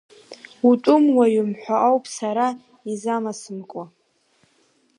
Утәымуаҩым 0.69 1.49
ҳәа 1.61 1.75
ауп 1.89 2.05
сара 2.15 2.47
изамасымкуа. 2.91 3.85